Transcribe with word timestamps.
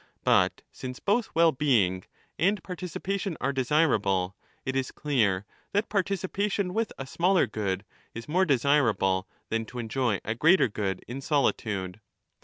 But 0.23 0.63
since 0.71 0.99
both 0.99 1.29
well 1.35 1.51
being 1.51 2.05
and 2.39 2.63
participation 2.63 3.37
are 3.39 3.53
desirable, 3.53 4.35
it 4.65 4.75
is 4.75 4.89
clear 4.89 5.45
that 5.73 5.89
participation 5.89 6.73
with 6.73 6.91
a 6.97 7.05
smaller 7.05 7.45
good 7.45 7.85
is 8.15 8.27
more 8.27 8.43
desirable 8.43 9.27
than 9.49 9.63
to 9.65 9.77
enjoy 9.77 10.19
a 10.25 10.33
greater 10.33 10.67
good 10.67 11.05
in 11.07 11.21
solitude. 11.21 11.99